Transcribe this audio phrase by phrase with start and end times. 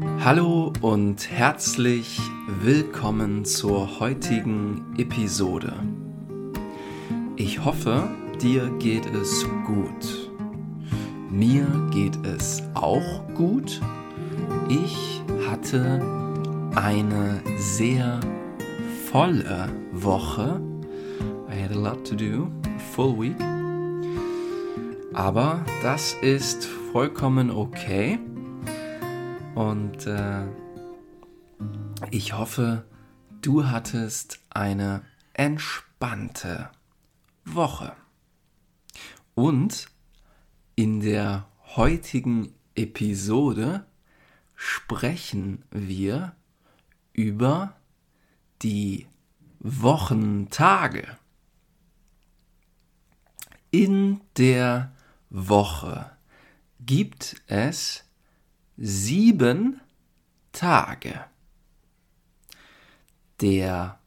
[0.00, 5.72] Hallo und herzlich willkommen zur heutigen Episode.
[7.36, 8.08] Ich hoffe,
[8.42, 10.30] dir geht es gut.
[11.30, 13.80] Mir geht es auch gut.
[14.68, 16.00] Ich hatte
[16.74, 18.18] eine sehr
[19.12, 20.60] volle Woche.
[21.48, 22.48] I had a lot to do,
[22.96, 23.36] full week.
[25.12, 28.18] Aber das ist vollkommen okay.
[29.54, 30.46] Und äh,
[32.10, 32.84] ich hoffe,
[33.40, 36.70] du hattest eine entspannte
[37.44, 37.94] Woche.
[39.34, 39.86] Und
[40.74, 43.86] in der heutigen Episode
[44.54, 46.34] sprechen wir
[47.12, 47.76] über
[48.62, 49.06] die
[49.60, 51.16] Wochentage.
[53.70, 54.92] In der
[55.30, 56.10] Woche
[56.80, 58.03] gibt es
[58.76, 59.80] sieben
[60.52, 61.24] Tage.
[63.40, 63.98] Der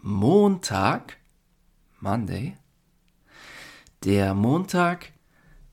[0.00, 1.16] Montag,
[2.00, 2.56] Monday,
[4.04, 5.12] der Montag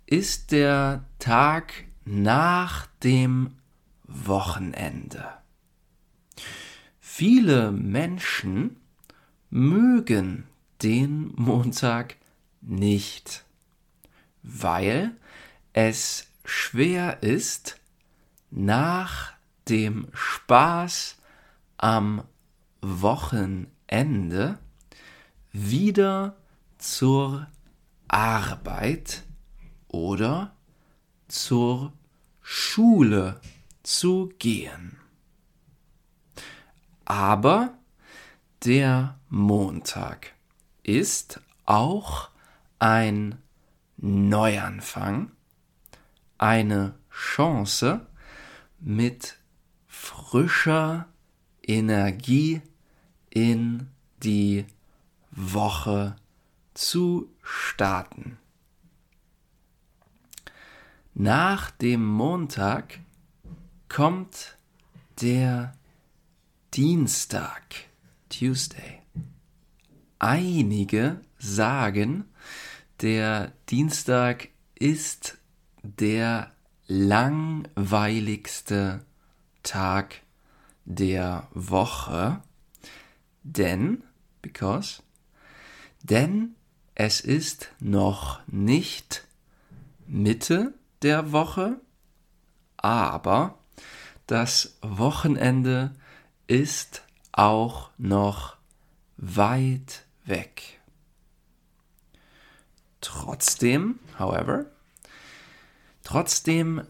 [0.05, 3.57] ist der Tag nach dem
[4.03, 5.25] Wochenende.
[6.99, 8.77] Viele Menschen
[9.49, 10.47] mögen
[10.81, 12.17] den Montag
[12.61, 13.45] nicht,
[14.41, 15.15] weil
[15.73, 17.79] es schwer ist,
[18.55, 19.33] nach
[19.67, 21.17] dem Spaß
[21.77, 22.23] am
[22.81, 24.59] Wochenende
[25.51, 26.35] wieder
[26.77, 27.47] zur
[28.07, 29.23] Arbeit
[29.87, 30.55] oder
[31.27, 31.93] zur
[32.41, 33.41] Schule
[33.81, 34.97] zu gehen.
[37.05, 37.73] Aber
[38.63, 40.33] der Montag
[40.83, 42.29] ist auch
[42.77, 43.39] ein
[43.97, 45.31] Neuanfang,
[46.37, 48.05] eine Chance,
[48.83, 49.37] mit
[49.87, 51.07] frischer
[51.61, 52.61] Energie
[53.29, 53.87] in
[54.21, 54.65] die
[55.31, 56.15] Woche
[56.73, 58.37] zu starten.
[61.13, 62.99] Nach dem Montag
[63.87, 64.57] kommt
[65.21, 65.73] der
[66.73, 67.61] Dienstag,
[68.29, 69.01] Tuesday.
[70.19, 72.25] Einige sagen,
[73.01, 75.37] der Dienstag ist
[75.83, 76.52] der
[76.93, 79.03] langweiligste
[79.63, 80.21] Tag
[80.85, 82.43] der Woche,
[83.41, 84.03] denn,
[84.43, 85.01] because,
[86.03, 86.53] denn
[86.93, 89.27] es ist noch nicht
[90.05, 91.81] Mitte der Woche,
[92.77, 93.57] aber
[94.27, 95.95] das Wochenende
[96.45, 98.57] ist auch noch
[99.17, 100.79] weit weg.
[103.01, 104.67] Trotzdem, however,
[106.03, 106.83] Trotzdem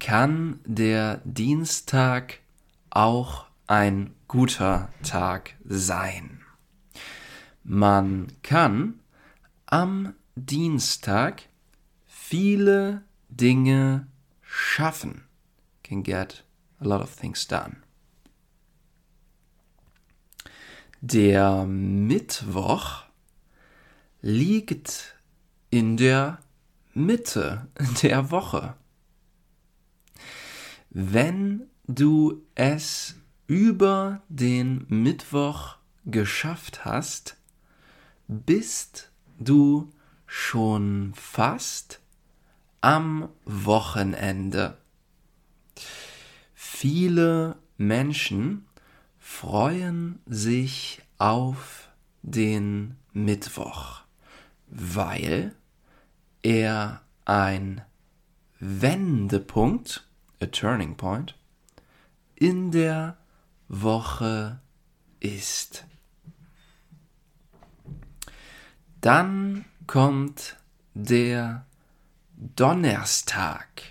[0.00, 2.40] kann der Dienstag
[2.90, 6.42] auch ein guter Tag sein.
[7.62, 9.00] Man kann
[9.66, 11.42] am Dienstag
[12.06, 14.06] viele Dinge
[14.42, 15.24] schaffen.
[15.82, 16.44] Can get
[16.80, 17.76] a lot of things done.
[21.00, 23.04] Der Mittwoch
[24.22, 25.16] liegt
[25.70, 26.38] in der
[26.94, 27.68] Mitte
[28.02, 28.74] der Woche.
[30.90, 33.16] Wenn du es
[33.46, 37.36] über den Mittwoch geschafft hast,
[38.28, 39.92] bist du
[40.26, 42.00] schon fast
[42.80, 44.78] am Wochenende.
[46.54, 48.66] Viele Menschen
[49.18, 51.88] freuen sich auf
[52.22, 54.02] den Mittwoch,
[54.68, 55.54] weil
[56.44, 57.80] er ein
[58.60, 60.06] Wendepunkt,
[60.40, 61.34] a turning point,
[62.36, 63.16] in der
[63.68, 64.60] Woche
[65.20, 65.86] ist.
[69.00, 70.56] Dann kommt
[70.92, 71.66] der
[72.36, 73.82] Donnerstag.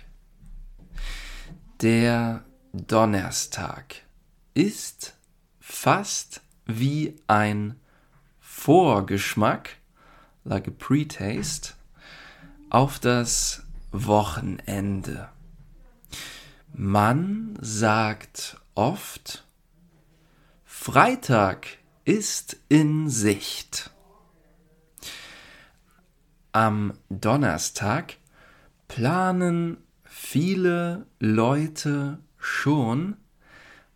[1.80, 3.96] Der Donnerstag
[4.54, 5.16] ist
[5.58, 7.80] fast wie ein
[8.40, 9.76] Vorgeschmack,
[10.44, 11.74] like a pre-taste,
[12.70, 13.62] auf das
[13.92, 15.28] Wochenende.
[16.72, 19.46] Man sagt oft,
[20.64, 21.66] Freitag
[22.04, 23.90] ist in Sicht.
[26.52, 28.16] Am Donnerstag
[28.88, 33.16] planen viele Leute schon,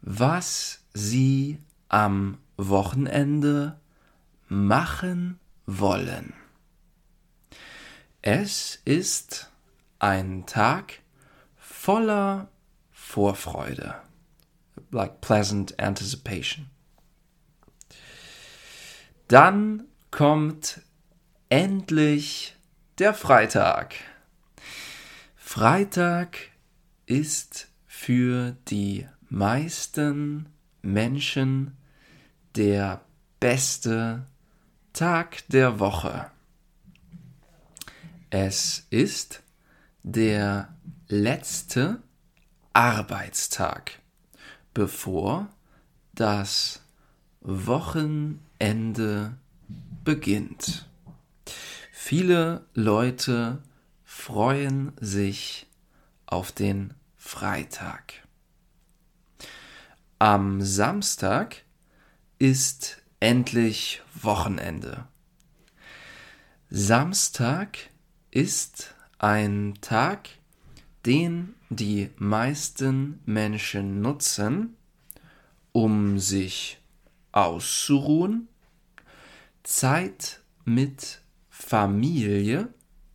[0.00, 3.78] was sie am Wochenende
[4.48, 6.32] machen wollen.
[8.30, 9.50] Es ist
[10.00, 11.00] ein Tag
[11.56, 12.50] voller
[12.90, 13.94] Vorfreude.
[14.90, 16.68] like pleasant anticipation.
[19.28, 20.82] Dann kommt
[21.48, 22.54] endlich
[22.98, 23.94] der Freitag.
[25.34, 26.36] Freitag
[27.06, 30.50] ist für die meisten
[30.82, 31.78] Menschen
[32.56, 33.00] der
[33.40, 34.26] beste
[34.92, 36.30] Tag der Woche.
[38.30, 39.42] Es ist
[40.02, 40.76] der
[41.08, 42.02] letzte
[42.74, 44.00] Arbeitstag,
[44.74, 45.48] bevor
[46.14, 46.82] das
[47.40, 49.38] Wochenende
[50.04, 50.86] beginnt.
[51.90, 53.62] Viele Leute
[54.04, 55.66] freuen sich
[56.26, 58.12] auf den Freitag.
[60.18, 61.62] Am Samstag
[62.38, 65.06] ist endlich Wochenende.
[66.68, 67.78] Samstag
[68.30, 70.28] ist ein Tag,
[71.06, 74.76] den die meisten Menschen nutzen,
[75.72, 76.78] um sich
[77.32, 78.48] auszuruhen,
[79.62, 82.72] Zeit mit Familie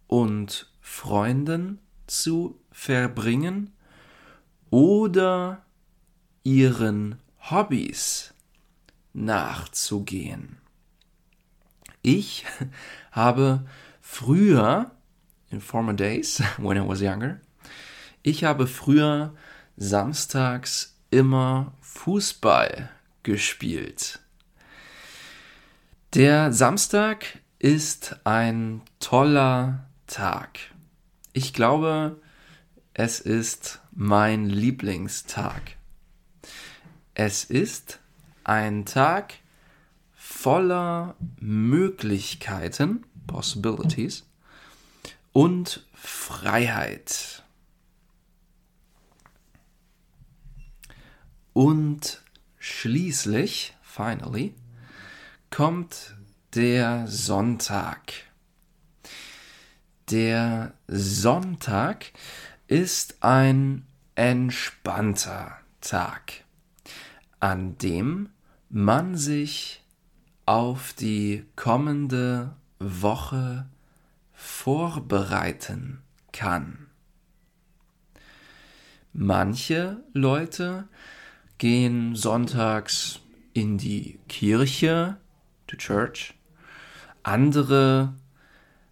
[0.08, 3.74] und Freunden zu verbringen
[4.70, 5.66] oder
[6.44, 7.20] ihren
[7.50, 8.34] Hobbys
[9.14, 10.58] nachzugehen.
[12.02, 12.46] Ich
[13.12, 13.66] habe
[14.02, 14.92] früher,
[15.54, 17.40] in former days, when I was younger,
[18.24, 19.34] ich habe früher
[19.78, 22.90] samstags immer Fußball
[23.22, 24.20] gespielt.
[26.14, 30.60] Der Samstag ist ein toller Tag.
[31.34, 32.20] Ich glaube,
[32.94, 35.78] es ist mein Lieblingstag.
[37.16, 38.00] Es ist
[38.44, 39.36] ein Tag
[40.16, 44.26] voller Möglichkeiten, Possibilities,
[45.34, 47.44] und Freiheit.
[51.54, 52.24] Und
[52.58, 54.56] schließlich, finally,
[55.50, 56.16] kommt
[56.56, 58.14] der Sonntag.
[60.10, 62.12] Der Sonntag
[62.68, 63.86] ist ein
[64.16, 66.44] entspannter Tag,
[67.40, 68.30] an dem
[68.70, 69.84] man sich
[70.46, 73.68] auf die kommende Woche
[74.44, 76.02] vorbereiten
[76.34, 76.88] kann.
[79.14, 80.90] Manche Leute
[81.58, 83.22] gehen sonntags
[83.54, 85.16] in die Kirche,
[85.68, 86.34] to church.
[87.24, 88.14] Andere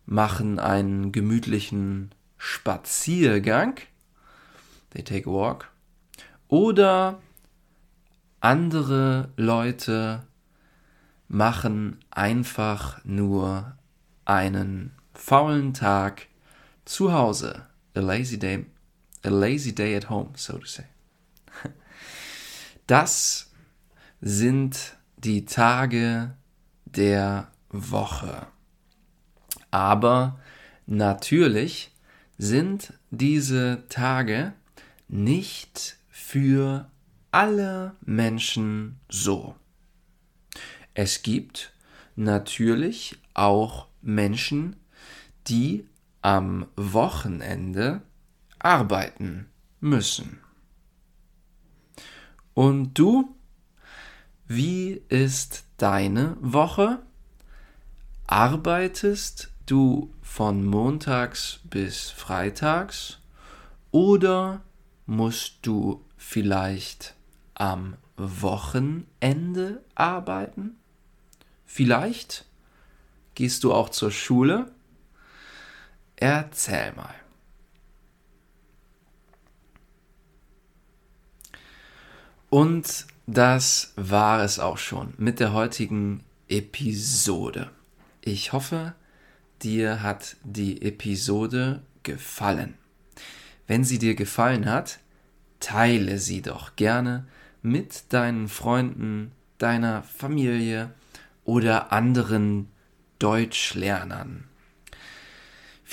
[0.05, 3.75] machen einen gemütlichen Spaziergang.
[4.91, 5.69] They take a walk.
[6.47, 7.21] Oder
[8.39, 10.25] andere Leute
[11.27, 13.75] machen einfach nur
[14.23, 16.27] einen faulen Tag
[16.83, 17.67] zu Hause.
[17.93, 18.65] A lazy day,
[19.23, 20.85] a lazy day at home, so to say.
[22.87, 23.51] Das
[24.19, 26.35] sind die Tage
[26.85, 28.47] der Woche.
[29.69, 30.39] Aber
[30.85, 31.91] natürlich
[32.37, 34.53] sind diese Tage
[35.07, 36.89] nicht für
[37.31, 39.55] alle Menschen so.
[40.93, 41.73] Es gibt
[42.15, 44.75] natürlich auch Menschen,
[45.47, 45.87] die
[46.21, 48.01] am Wochenende
[48.59, 49.49] arbeiten
[49.79, 50.39] müssen.
[52.53, 53.35] Und du?
[54.47, 56.99] Wie ist deine Woche?
[58.27, 63.19] Arbeitest du von montags bis freitags
[63.91, 64.61] oder
[65.05, 67.15] musst du vielleicht
[67.53, 70.77] am Wochenende arbeiten?
[71.65, 72.45] Vielleicht
[73.35, 74.71] gehst du auch zur Schule?
[76.21, 77.15] Erzähl mal.
[82.51, 87.71] Und das war es auch schon mit der heutigen Episode.
[88.21, 88.93] Ich hoffe,
[89.63, 92.75] dir hat die Episode gefallen.
[93.65, 94.99] Wenn sie dir gefallen hat,
[95.59, 97.25] teile sie doch gerne
[97.63, 100.93] mit deinen Freunden, deiner Familie
[101.45, 102.67] oder anderen
[103.17, 104.50] Deutschlernern.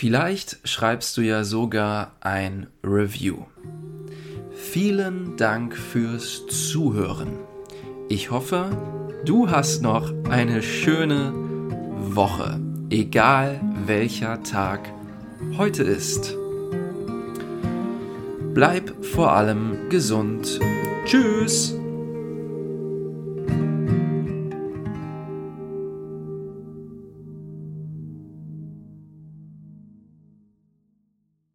[0.00, 3.38] Vielleicht schreibst du ja sogar ein Review.
[4.55, 7.40] Vielen Dank fürs Zuhören.
[8.09, 8.71] Ich hoffe,
[9.25, 11.33] du hast noch eine schöne
[12.14, 14.88] Woche, egal welcher Tag
[15.57, 16.37] heute ist.
[18.55, 20.61] Bleib vor allem gesund.
[21.07, 21.77] Tschüss!